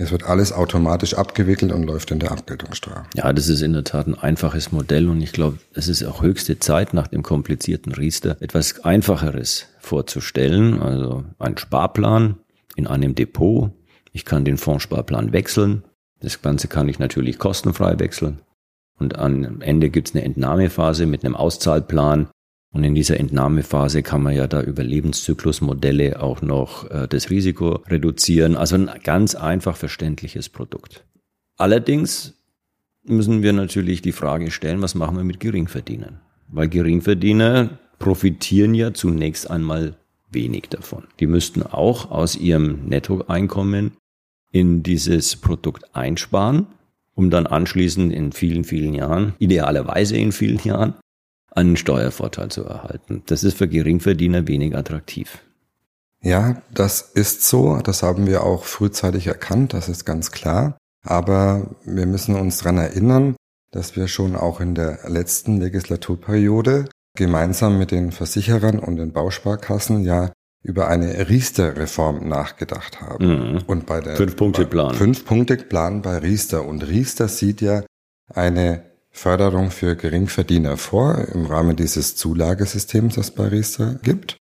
Es 0.00 0.12
wird 0.12 0.22
alles 0.22 0.52
automatisch 0.52 1.14
abgewickelt 1.14 1.72
und 1.72 1.82
läuft 1.82 2.12
in 2.12 2.20
der 2.20 2.30
Abgeltungssteuer. 2.30 3.04
Ja, 3.16 3.32
das 3.32 3.48
ist 3.48 3.62
in 3.62 3.72
der 3.72 3.82
Tat 3.82 4.06
ein 4.06 4.14
einfaches 4.14 4.70
Modell 4.70 5.08
und 5.08 5.20
ich 5.20 5.32
glaube, 5.32 5.58
es 5.74 5.88
ist 5.88 6.04
auch 6.04 6.22
höchste 6.22 6.60
Zeit, 6.60 6.94
nach 6.94 7.08
dem 7.08 7.24
komplizierten 7.24 7.92
Riester 7.92 8.36
etwas 8.40 8.84
Einfacheres 8.84 9.66
vorzustellen. 9.80 10.80
Also 10.80 11.24
ein 11.40 11.58
Sparplan 11.58 12.36
in 12.76 12.86
einem 12.86 13.16
Depot. 13.16 13.72
Ich 14.12 14.24
kann 14.24 14.44
den 14.44 14.56
Fondssparplan 14.56 15.32
wechseln. 15.32 15.82
Das 16.20 16.42
Ganze 16.42 16.68
kann 16.68 16.88
ich 16.88 17.00
natürlich 17.00 17.40
kostenfrei 17.40 17.98
wechseln. 17.98 18.38
Und 19.00 19.18
am 19.18 19.60
Ende 19.62 19.90
gibt 19.90 20.08
es 20.08 20.14
eine 20.14 20.24
Entnahmephase 20.24 21.06
mit 21.06 21.24
einem 21.24 21.34
Auszahlplan, 21.34 22.28
und 22.70 22.84
in 22.84 22.94
dieser 22.94 23.18
Entnahmephase 23.18 24.02
kann 24.02 24.22
man 24.22 24.34
ja 24.34 24.46
da 24.46 24.62
über 24.62 24.84
Lebenszyklusmodelle 24.84 26.22
auch 26.22 26.42
noch 26.42 26.90
äh, 26.90 27.08
das 27.08 27.30
Risiko 27.30 27.82
reduzieren. 27.88 28.56
Also 28.56 28.76
ein 28.76 28.90
ganz 29.02 29.34
einfach 29.34 29.76
verständliches 29.76 30.48
Produkt. 30.48 31.04
Allerdings 31.56 32.34
müssen 33.04 33.42
wir 33.42 33.52
natürlich 33.52 34.02
die 34.02 34.12
Frage 34.12 34.50
stellen, 34.50 34.82
was 34.82 34.94
machen 34.94 35.16
wir 35.16 35.24
mit 35.24 35.40
Geringverdienern? 35.40 36.20
Weil 36.48 36.68
Geringverdiener 36.68 37.78
profitieren 37.98 38.74
ja 38.74 38.92
zunächst 38.92 39.50
einmal 39.50 39.96
wenig 40.30 40.68
davon. 40.68 41.04
Die 41.20 41.26
müssten 41.26 41.62
auch 41.62 42.10
aus 42.10 42.36
ihrem 42.36 42.84
Nettoeinkommen 42.86 43.92
in 44.52 44.82
dieses 44.82 45.36
Produkt 45.36 45.94
einsparen, 45.94 46.66
um 47.14 47.30
dann 47.30 47.46
anschließend 47.46 48.12
in 48.12 48.32
vielen, 48.32 48.64
vielen 48.64 48.94
Jahren, 48.94 49.34
idealerweise 49.38 50.16
in 50.16 50.32
vielen 50.32 50.62
Jahren, 50.62 50.94
einen 51.50 51.76
Steuervorteil 51.76 52.50
zu 52.50 52.64
erhalten. 52.64 53.22
Das 53.26 53.44
ist 53.44 53.58
für 53.58 53.68
Geringverdiener 53.68 54.46
wenig 54.46 54.76
attraktiv. 54.76 55.38
Ja, 56.20 56.62
das 56.72 57.00
ist 57.00 57.42
so. 57.48 57.78
Das 57.78 58.02
haben 58.02 58.26
wir 58.26 58.42
auch 58.42 58.64
frühzeitig 58.64 59.26
erkannt. 59.26 59.72
Das 59.72 59.88
ist 59.88 60.04
ganz 60.04 60.30
klar. 60.30 60.76
Aber 61.04 61.76
wir 61.84 62.06
müssen 62.06 62.34
uns 62.34 62.58
daran 62.58 62.78
erinnern, 62.78 63.36
dass 63.70 63.96
wir 63.96 64.08
schon 64.08 64.34
auch 64.34 64.60
in 64.60 64.74
der 64.74 65.00
letzten 65.08 65.60
Legislaturperiode 65.60 66.86
gemeinsam 67.16 67.78
mit 67.78 67.90
den 67.90 68.12
Versicherern 68.12 68.78
und 68.78 68.96
den 68.96 69.12
Bausparkassen 69.12 70.04
ja 70.04 70.32
über 70.62 70.88
eine 70.88 71.28
Riester-Reform 71.28 72.28
nachgedacht 72.28 73.00
haben. 73.00 73.52
Mhm. 73.52 73.62
Und 73.66 73.86
bei 73.86 74.00
der 74.00 74.16
Fünf-Punkte-Plan. 74.16 74.94
Fünf-Punkte-Plan 74.94 76.02
bei 76.02 76.18
Riester. 76.18 76.64
Und 76.66 76.86
Riester 76.86 77.28
sieht 77.28 77.60
ja 77.60 77.84
eine 78.34 78.87
Förderung 79.18 79.72
für 79.72 79.96
Geringverdiener 79.96 80.76
vor 80.76 81.26
im 81.34 81.46
Rahmen 81.46 81.74
dieses 81.74 82.14
Zulagesystems, 82.14 83.16
das 83.16 83.32
bei 83.32 83.48
Riester 83.48 83.98
gibt. 84.04 84.36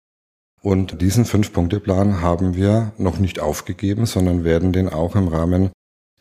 Und 0.62 1.00
diesen 1.00 1.24
Fünf-Punkte-Plan 1.24 2.22
haben 2.22 2.56
wir 2.56 2.92
noch 2.98 3.18
nicht 3.18 3.38
aufgegeben, 3.38 4.04
sondern 4.04 4.42
werden 4.42 4.72
den 4.72 4.88
auch 4.88 5.14
im 5.14 5.28
Rahmen 5.28 5.70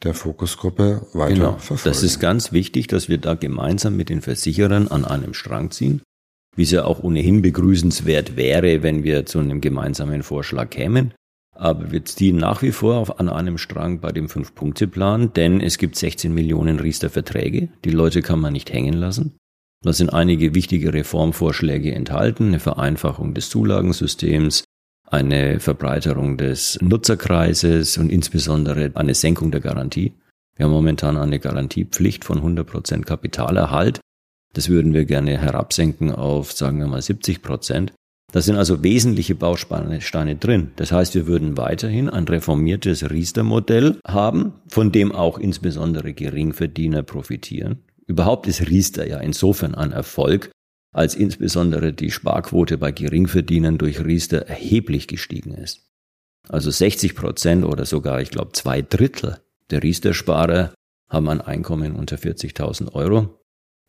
der 0.04 0.14
Fokusgruppe 0.14 1.08
weiter 1.14 1.34
genau. 1.34 1.52
verfolgen. 1.54 1.84
Das 1.86 2.04
ist 2.04 2.20
ganz 2.20 2.52
wichtig, 2.52 2.86
dass 2.88 3.10
wir 3.10 3.18
da 3.18 3.34
gemeinsam 3.34 3.96
mit 3.96 4.10
den 4.10 4.22
Versicherern 4.22 4.88
an 4.88 5.04
einem 5.04 5.34
Strang 5.34 5.72
ziehen, 5.72 6.04
wie 6.56 6.64
es 6.64 6.72
ja 6.72 6.86
auch 6.86 7.02
ohnehin 7.02 7.42
begrüßenswert 7.42 8.38
wäre, 8.38 8.84
wenn 8.84 9.04
wir 9.04 9.26
zu 9.26 9.40
einem 9.40 9.62
gemeinsamen 9.62 10.22
Vorschlag 10.22 10.70
kämen. 10.70 11.16
Aber 11.56 11.92
wir 11.92 12.04
ziehen 12.04 12.38
nach 12.38 12.62
wie 12.62 12.72
vor 12.72 12.98
auf, 12.98 13.20
an 13.20 13.30
einem 13.30 13.58
Strang 13.58 14.00
bei 14.00 14.12
dem 14.12 14.28
Fünf-Punkte-Plan, 14.28 15.34
denn 15.34 15.62
es 15.62 15.78
gibt 15.78 15.96
16 15.96 16.34
Millionen 16.34 16.80
Riester-Verträge. 16.80 17.70
Die 17.86 17.92
Leute 17.92 18.22
kann 18.22 18.40
man 18.40 18.54
nicht 18.54 18.74
hängen 18.74 18.94
lassen. 18.94 19.38
Da 19.84 19.94
sind 19.94 20.14
einige 20.14 20.56
wichtige 20.56 20.94
Reformvorschläge 20.94 21.94
enthalten, 21.94 22.48
eine 22.48 22.60
Vereinfachung 22.60 23.34
des 23.34 23.50
Zulagensystems, 23.50 24.64
eine 25.06 25.60
Verbreiterung 25.60 26.38
des 26.38 26.80
Nutzerkreises 26.82 27.98
und 27.98 28.10
insbesondere 28.10 28.92
eine 28.96 29.14
Senkung 29.14 29.52
der 29.52 29.62
Garantie. 29.62 30.14
Wir 30.56 30.66
haben 30.66 30.72
momentan 30.72 31.18
eine 31.18 31.40
Garantiepflicht 31.40 32.24
von 32.24 32.38
100 32.38 32.66
Prozent 32.66 33.06
Kapitalerhalt. 33.06 34.00
Das 34.54 34.70
würden 34.70 34.94
wir 34.94 35.06
gerne 35.06 35.38
herabsenken 35.38 36.12
auf, 36.12 36.52
sagen 36.52 36.80
wir 36.80 36.88
mal, 36.88 37.02
70 37.02 37.42
Prozent. 37.42 37.94
Da 38.34 38.42
sind 38.42 38.56
also 38.56 38.84
wesentliche 38.84 39.36
Bausteine 39.36 40.36
drin. 40.36 40.72
Das 40.76 40.92
heißt, 40.92 41.14
wir 41.14 41.28
würden 41.28 41.56
weiterhin 41.56 42.10
ein 42.10 42.28
reformiertes 42.28 43.12
Riester-Modell 43.12 44.00
haben, 44.08 44.54
von 44.68 44.92
dem 44.92 45.12
auch 45.12 45.38
insbesondere 45.38 46.14
Geringverdiener 46.14 47.04
profitieren. 47.04 47.84
Überhaupt 48.08 48.48
ist 48.48 48.68
Riester 48.68 49.08
ja 49.08 49.20
insofern 49.20 49.76
ein 49.76 49.92
Erfolg, 49.92 50.50
als 50.92 51.14
insbesondere 51.14 51.94
die 51.94 52.10
Sparquote 52.10 52.80
bei 52.80 52.92
Geringverdienern 52.92 53.78
durch 53.78 54.04
Riester 54.04 54.48
erheblich 54.48 55.08
gestiegen 55.08 55.54
ist. 55.54 55.86
Also 56.50 56.72
60 56.72 57.16
Prozent 57.16 57.64
oder 57.64 57.86
sogar, 57.86 58.20
ich 58.20 58.32
glaube, 58.32 58.54
zwei 58.54 58.82
Drittel 58.82 59.42
der 59.70 59.84
Riester-Sparer 59.84 60.74
haben 61.08 61.30
ein 61.30 61.40
Einkommen 61.40 61.96
unter 61.96 62.16
40.000 62.16 62.94
Euro. 62.94 63.43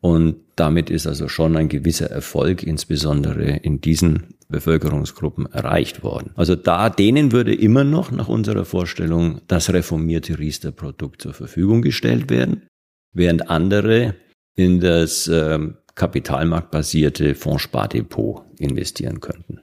Und 0.05 0.35
damit 0.55 0.91
ist 0.91 1.07
also 1.07 1.27
schon 1.27 1.57
ein 1.57 1.67
gewisser 1.67 2.11
Erfolg, 2.11 2.61
insbesondere 2.61 3.55
in 3.55 3.81
diesen 3.81 4.35
Bevölkerungsgruppen 4.49 5.47
erreicht 5.51 6.03
worden. 6.03 6.29
Also 6.35 6.55
da, 6.55 6.91
denen 6.91 7.31
würde 7.31 7.55
immer 7.55 7.83
noch 7.83 8.11
nach 8.11 8.27
unserer 8.27 8.65
Vorstellung 8.65 9.41
das 9.47 9.73
reformierte 9.73 10.37
Riester-Produkt 10.37 11.23
zur 11.23 11.33
Verfügung 11.33 11.81
gestellt 11.81 12.29
werden, 12.29 12.67
während 13.13 13.49
andere 13.49 14.13
in 14.55 14.79
das 14.79 15.27
äh, 15.27 15.57
kapitalmarktbasierte 15.95 17.33
Fondsspardepot 17.33 18.43
investieren 18.59 19.21
könnten. 19.21 19.61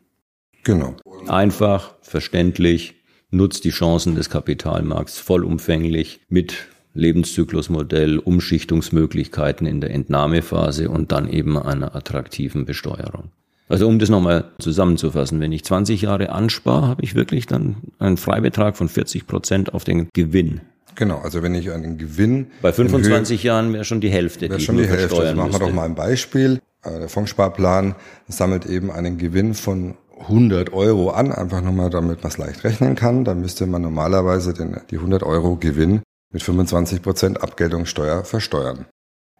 Genau. 0.64 0.96
Einfach, 1.28 1.94
verständlich, 2.02 2.96
nutzt 3.30 3.64
die 3.64 3.70
Chancen 3.70 4.16
des 4.16 4.28
Kapitalmarkts 4.28 5.20
vollumfänglich 5.20 6.18
mit 6.28 6.66
Lebenszyklusmodell, 6.94 8.18
Umschichtungsmöglichkeiten 8.18 9.66
in 9.66 9.80
der 9.80 9.90
Entnahmephase 9.90 10.90
und 10.90 11.12
dann 11.12 11.28
eben 11.28 11.58
einer 11.58 11.94
attraktiven 11.94 12.64
Besteuerung. 12.64 13.30
Also 13.68 13.88
um 13.88 13.98
das 13.98 14.10
nochmal 14.10 14.44
zusammenzufassen, 14.58 15.40
wenn 15.40 15.52
ich 15.52 15.64
20 15.64 16.02
Jahre 16.02 16.30
anspare, 16.30 16.88
habe 16.88 17.02
ich 17.02 17.14
wirklich 17.14 17.46
dann 17.46 17.76
einen 17.98 18.18
Freibetrag 18.18 18.76
von 18.76 18.88
40 18.88 19.26
Prozent 19.26 19.72
auf 19.72 19.84
den 19.84 20.08
Gewinn. 20.12 20.60
Genau, 20.94 21.18
also 21.20 21.42
wenn 21.42 21.54
ich 21.54 21.70
einen 21.70 21.96
Gewinn. 21.96 22.48
Bei 22.60 22.72
25 22.72 23.42
Jahren 23.42 23.72
wäre 23.72 23.84
schon 23.84 24.02
die 24.02 24.10
Hälfte. 24.10 24.50
Wäre 24.50 24.60
schon 24.60 24.76
die 24.76 24.86
Hälfte. 24.86 25.16
Also 25.16 25.34
machen 25.34 25.52
wir 25.52 25.58
doch 25.58 25.72
mal 25.72 25.86
ein 25.86 25.94
Beispiel. 25.94 26.60
Äh, 26.84 26.98
der 26.98 27.08
Fondssparplan 27.08 27.94
sammelt 28.28 28.66
eben 28.66 28.90
einen 28.90 29.16
Gewinn 29.16 29.54
von 29.54 29.94
100 30.20 30.72
Euro 30.72 31.10
an, 31.10 31.32
einfach 31.32 31.62
nochmal, 31.62 31.88
damit 31.88 32.22
man 32.22 32.30
es 32.30 32.38
leicht 32.38 32.62
rechnen 32.64 32.94
kann. 32.94 33.24
Da 33.24 33.34
müsste 33.34 33.66
man 33.66 33.80
normalerweise 33.80 34.52
den, 34.52 34.76
die 34.90 34.96
100 34.96 35.22
Euro 35.22 35.56
Gewinn 35.56 36.02
mit 36.32 36.42
25 36.42 37.02
Prozent 37.02 37.42
Abgeltungssteuer 37.42 38.24
versteuern. 38.24 38.86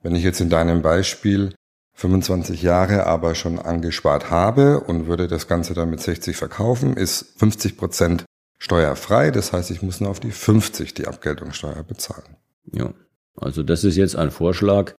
Wenn 0.03 0.15
ich 0.15 0.23
jetzt 0.23 0.41
in 0.41 0.51
deinem 0.51 0.83
Beispiel 0.83 1.55
25 1.95 2.63
Jahre 2.63 3.07
aber 3.07 3.35
schon 3.35 3.59
angespart 3.59 4.31
habe 4.31 4.81
und 4.81 5.07
würde 5.07 5.29
das 5.29 5.49
Ganze 5.49 5.75
dann 5.75 5.91
mit 5.91 6.01
60 6.01 6.37
verkaufen, 6.37 6.97
ist 6.97 7.39
50 7.39 7.77
Prozent 7.77 8.25
steuerfrei. 8.59 9.31
Das 9.31 9.53
heißt, 9.53 9.71
ich 9.71 9.83
muss 9.83 10.01
nur 10.01 10.11
auf 10.11 10.21
die 10.21 10.31
50 10.31 10.95
die 10.95 11.07
Abgeltungssteuer 11.07 11.83
bezahlen. 11.83 12.37
Ja, 12.73 12.93
also 13.37 13.63
das 13.63 13.85
ist 13.85 13.97
jetzt 13.97 14.17
ein 14.17 14.31
Vorschlag, 14.31 14.95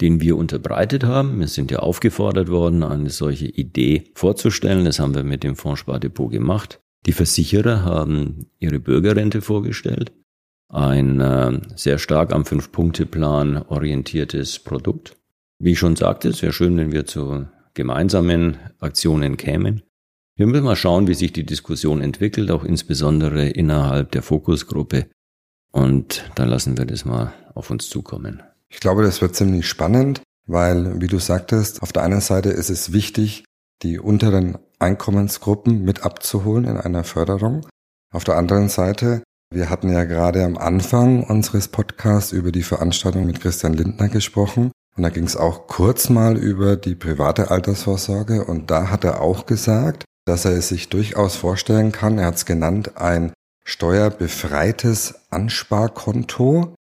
den 0.00 0.20
wir 0.20 0.36
unterbreitet 0.36 1.04
haben. 1.04 1.40
Wir 1.40 1.48
sind 1.48 1.70
ja 1.70 1.80
aufgefordert 1.80 2.48
worden, 2.48 2.82
eine 2.82 3.10
solche 3.10 3.46
Idee 3.46 4.10
vorzustellen. 4.14 4.84
Das 4.84 5.00
haben 5.00 5.14
wir 5.14 5.24
mit 5.24 5.42
dem 5.42 5.56
Fondsspardepot 5.56 6.30
gemacht. 6.30 6.80
Die 7.06 7.12
Versicherer 7.12 7.84
haben 7.84 8.50
ihre 8.58 8.80
Bürgerrente 8.80 9.40
vorgestellt 9.40 10.12
ein 10.68 11.20
äh, 11.20 11.60
sehr 11.76 11.98
stark 11.98 12.32
am 12.32 12.44
Fünf-Punkte-Plan 12.44 13.62
orientiertes 13.68 14.58
Produkt. 14.58 15.16
Wie 15.58 15.72
ich 15.72 15.78
schon 15.78 15.96
sagte, 15.96 16.28
es 16.28 16.42
wäre 16.42 16.52
schön, 16.52 16.76
wenn 16.76 16.92
wir 16.92 17.06
zu 17.06 17.46
gemeinsamen 17.74 18.58
Aktionen 18.80 19.36
kämen. 19.36 19.82
Wir 20.36 20.46
müssen 20.46 20.64
mal 20.64 20.76
schauen, 20.76 21.06
wie 21.08 21.14
sich 21.14 21.32
die 21.32 21.46
Diskussion 21.46 22.02
entwickelt, 22.02 22.50
auch 22.50 22.64
insbesondere 22.64 23.48
innerhalb 23.48 24.10
der 24.10 24.22
Fokusgruppe. 24.22 25.06
Und 25.72 26.30
dann 26.34 26.48
lassen 26.48 26.76
wir 26.76 26.84
das 26.84 27.04
mal 27.04 27.32
auf 27.54 27.70
uns 27.70 27.88
zukommen. 27.88 28.42
Ich 28.68 28.80
glaube, 28.80 29.02
das 29.02 29.22
wird 29.22 29.34
ziemlich 29.34 29.66
spannend, 29.66 30.20
weil, 30.46 31.00
wie 31.00 31.06
du 31.06 31.18
sagtest, 31.18 31.82
auf 31.82 31.92
der 31.92 32.02
einen 32.02 32.20
Seite 32.20 32.50
ist 32.50 32.70
es 32.70 32.92
wichtig, 32.92 33.44
die 33.82 33.98
unteren 33.98 34.58
Einkommensgruppen 34.78 35.84
mit 35.84 36.02
abzuholen 36.02 36.64
in 36.64 36.76
einer 36.76 37.04
Förderung. 37.04 37.66
Auf 38.12 38.24
der 38.24 38.36
anderen 38.36 38.68
Seite 38.68 39.22
wir 39.50 39.70
hatten 39.70 39.90
ja 39.90 40.04
gerade 40.04 40.44
am 40.44 40.56
Anfang 40.56 41.22
unseres 41.22 41.68
Podcasts 41.68 42.32
über 42.32 42.52
die 42.52 42.62
Veranstaltung 42.62 43.26
mit 43.26 43.40
Christian 43.40 43.74
Lindner 43.74 44.08
gesprochen. 44.08 44.72
Und 44.96 45.02
da 45.02 45.10
ging 45.10 45.24
es 45.24 45.36
auch 45.36 45.66
kurz 45.66 46.08
mal 46.08 46.36
über 46.36 46.76
die 46.76 46.94
private 46.94 47.50
Altersvorsorge. 47.50 48.44
Und 48.44 48.70
da 48.70 48.90
hat 48.90 49.04
er 49.04 49.20
auch 49.20 49.46
gesagt, 49.46 50.04
dass 50.24 50.44
er 50.44 50.52
es 50.52 50.68
sich 50.68 50.88
durchaus 50.88 51.36
vorstellen 51.36 51.92
kann, 51.92 52.18
er 52.18 52.26
hat 52.26 52.36
es 52.36 52.46
genannt, 52.46 52.96
ein 52.96 53.32
steuerbefreites 53.64 55.14
Ansparkonto, 55.30 56.74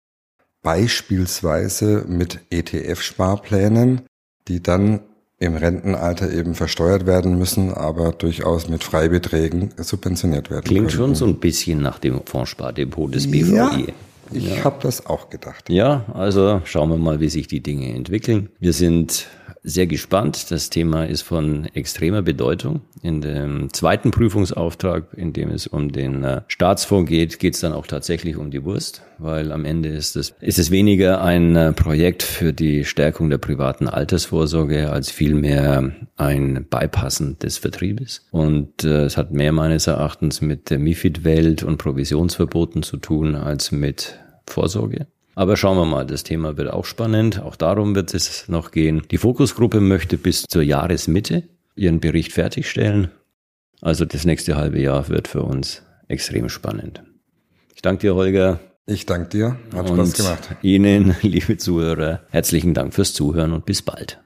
beispielsweise 0.61 2.05
mit 2.07 2.39
ETF-Sparplänen, 2.49 4.03
die 4.47 4.63
dann 4.63 5.01
im 5.43 5.55
Rentenalter 5.55 6.31
eben 6.31 6.55
versteuert 6.55 7.05
werden 7.05 7.37
müssen, 7.37 7.73
aber 7.73 8.11
durchaus 8.11 8.69
mit 8.69 8.83
Freibeträgen 8.83 9.71
subventioniert 9.77 10.49
werden 10.49 10.65
Klingt 10.65 10.89
könnten. 10.89 10.97
schon 10.97 11.15
so 11.15 11.25
ein 11.25 11.39
bisschen 11.39 11.81
nach 11.81 11.99
dem 11.99 12.21
Fondspardepot 12.25 13.13
des 13.13 13.29
BVI. 13.29 13.55
Ja, 13.55 13.77
ich 14.31 14.57
ja. 14.57 14.63
habe 14.63 14.77
das 14.81 15.05
auch 15.05 15.29
gedacht. 15.29 15.69
Ja, 15.69 16.05
also 16.13 16.61
schauen 16.65 16.89
wir 16.89 16.97
mal, 16.97 17.19
wie 17.19 17.29
sich 17.29 17.47
die 17.47 17.61
Dinge 17.61 17.93
entwickeln. 17.93 18.49
Wir 18.59 18.73
sind 18.73 19.27
sehr 19.63 19.87
gespannt. 19.87 20.51
Das 20.51 20.69
Thema 20.69 21.05
ist 21.05 21.21
von 21.21 21.65
extremer 21.73 22.21
Bedeutung. 22.21 22.81
In 23.01 23.21
dem 23.21 23.71
zweiten 23.71 24.11
Prüfungsauftrag, 24.11 25.07
in 25.15 25.31
dem 25.31 25.49
es 25.49 25.67
um 25.67 25.91
den 25.91 26.23
äh, 26.23 26.41
Staatsfonds 26.47 27.09
geht, 27.09 27.39
geht 27.39 27.55
es 27.55 27.61
dann 27.61 27.71
auch 27.71 27.87
tatsächlich 27.87 28.35
um 28.35 28.51
die 28.51 28.63
Wurst, 28.65 29.03
weil 29.19 29.51
am 29.53 29.63
Ende 29.63 29.89
ist 29.89 30.17
es, 30.17 30.35
ist 30.41 30.59
es 30.59 30.69
weniger 30.69 31.21
ein 31.21 31.55
äh, 31.55 31.71
Projekt 31.71 32.23
für 32.23 32.51
die 32.51 32.83
Stärkung 32.83 33.29
der 33.29 33.37
privaten 33.37 33.87
Altersvorsorge 33.87 34.91
als 34.91 35.09
vielmehr 35.09 35.91
ein 36.17 36.65
Beipassen 36.69 37.39
des 37.39 37.57
Vertriebes. 37.57 38.27
Und 38.31 38.83
äh, 38.83 39.05
es 39.05 39.15
hat 39.15 39.31
mehr 39.31 39.53
meines 39.53 39.87
Erachtens 39.87 40.41
mit 40.41 40.69
der 40.69 40.79
MIFID-Welt 40.79 41.63
und 41.63 41.77
Provisionsverboten 41.77 42.83
zu 42.83 42.97
tun 42.97 43.35
als 43.35 43.71
mit 43.71 44.19
Vorsorge. 44.45 45.07
Aber 45.35 45.57
schauen 45.57 45.77
wir 45.77 45.85
mal, 45.85 46.05
das 46.05 46.23
Thema 46.23 46.57
wird 46.57 46.71
auch 46.71 46.85
spannend. 46.85 47.41
Auch 47.41 47.55
darum 47.55 47.95
wird 47.95 48.13
es 48.13 48.47
noch 48.47 48.71
gehen. 48.71 49.01
Die 49.11 49.17
Fokusgruppe 49.17 49.79
möchte 49.79 50.17
bis 50.17 50.43
zur 50.47 50.61
Jahresmitte 50.61 51.43
ihren 51.75 51.99
Bericht 51.99 52.33
fertigstellen. 52.33 53.09
Also 53.81 54.05
das 54.05 54.25
nächste 54.25 54.55
halbe 54.55 54.79
Jahr 54.79 55.09
wird 55.09 55.27
für 55.27 55.41
uns 55.41 55.81
extrem 56.07 56.49
spannend. 56.49 57.03
Ich 57.75 57.81
danke 57.81 58.01
dir, 58.01 58.15
Holger. 58.15 58.59
Ich 58.85 59.05
danke 59.05 59.29
dir. 59.29 59.57
Hat 59.73 59.87
Spaß 59.87 60.13
gemacht. 60.13 60.55
Ihnen, 60.61 61.15
liebe 61.21 61.57
Zuhörer, 61.57 62.21
herzlichen 62.29 62.73
Dank 62.73 62.93
fürs 62.93 63.13
Zuhören 63.13 63.53
und 63.53 63.65
bis 63.65 63.81
bald. 63.81 64.22